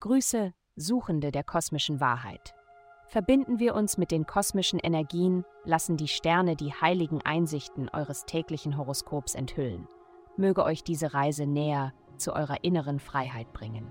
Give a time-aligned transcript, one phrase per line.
[0.00, 2.54] Grüße, Suchende der kosmischen Wahrheit.
[3.06, 8.76] Verbinden wir uns mit den kosmischen Energien, lassen die Sterne die heiligen Einsichten eures täglichen
[8.76, 9.86] Horoskops enthüllen.
[10.36, 13.90] Möge euch diese Reise näher zu eurer inneren Freiheit bringen.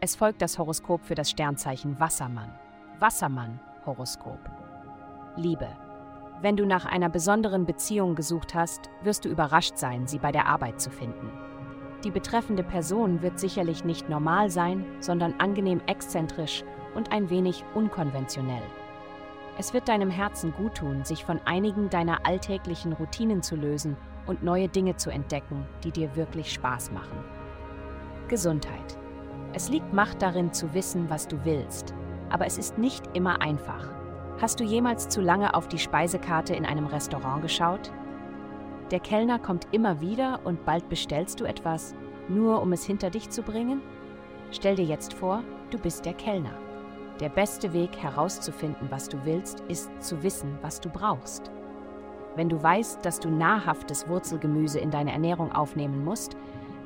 [0.00, 2.52] Es folgt das Horoskop für das Sternzeichen Wassermann.
[3.00, 4.40] Wassermann Horoskop.
[5.36, 5.68] Liebe.
[6.40, 10.46] Wenn du nach einer besonderen Beziehung gesucht hast, wirst du überrascht sein, sie bei der
[10.46, 11.30] Arbeit zu finden.
[12.04, 18.62] Die betreffende Person wird sicherlich nicht normal sein, sondern angenehm exzentrisch und ein wenig unkonventionell.
[19.58, 24.68] Es wird deinem Herzen guttun, sich von einigen deiner alltäglichen Routinen zu lösen und neue
[24.68, 27.18] Dinge zu entdecken, die dir wirklich Spaß machen.
[28.28, 28.98] Gesundheit.
[29.52, 31.94] Es liegt Macht darin zu wissen, was du willst,
[32.30, 33.90] aber es ist nicht immer einfach.
[34.40, 37.92] Hast du jemals zu lange auf die Speisekarte in einem Restaurant geschaut?
[38.92, 41.94] Der Kellner kommt immer wieder und bald bestellst du etwas,
[42.28, 43.80] nur um es hinter dich zu bringen?
[44.50, 46.52] Stell dir jetzt vor, du bist der Kellner.
[47.18, 51.50] Der beste Weg herauszufinden, was du willst, ist zu wissen, was du brauchst.
[52.36, 56.36] Wenn du weißt, dass du nahrhaftes Wurzelgemüse in deine Ernährung aufnehmen musst,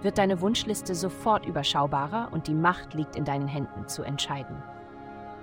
[0.03, 4.63] wird deine Wunschliste sofort überschaubarer und die Macht liegt in deinen Händen zu entscheiden.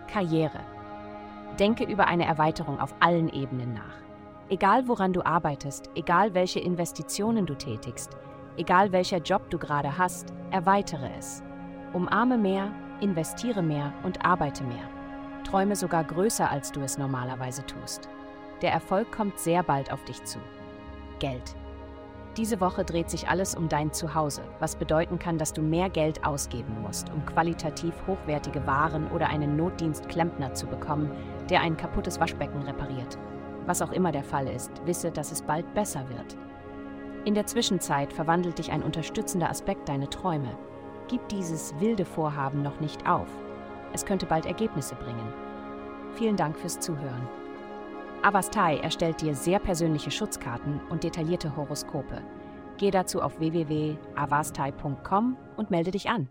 [0.07, 0.61] Karriere.
[1.59, 4.12] Denke über eine Erweiterung auf allen Ebenen nach.
[4.49, 8.17] Egal woran du arbeitest, egal welche Investitionen du tätigst,
[8.57, 11.41] egal welcher Job du gerade hast, erweitere es.
[11.93, 14.89] Umarme mehr, investiere mehr und arbeite mehr.
[15.45, 18.09] Träume sogar größer, als du es normalerweise tust.
[18.61, 20.39] Der Erfolg kommt sehr bald auf dich zu.
[21.19, 21.55] Geld.
[22.35, 26.25] Diese Woche dreht sich alles um dein Zuhause, was bedeuten kann, dass du mehr Geld
[26.25, 31.11] ausgeben musst, um qualitativ hochwertige Waren oder einen Notdienstklempner zu bekommen,
[31.49, 33.17] der ein kaputtes Waschbecken repariert.
[33.65, 36.37] Was auch immer der Fall ist, wisse, dass es bald besser wird.
[37.25, 40.57] In der Zwischenzeit verwandelt dich ein unterstützender Aspekt deine Träume.
[41.07, 43.27] Gib dieses wilde Vorhaben noch nicht auf.
[43.93, 45.33] Es könnte bald Ergebnisse bringen.
[46.15, 47.27] Vielen Dank fürs Zuhören.
[48.23, 52.21] Avastai erstellt dir sehr persönliche Schutzkarten und detaillierte Horoskope.
[52.77, 56.29] Geh dazu auf www.avastai.com und melde dich an.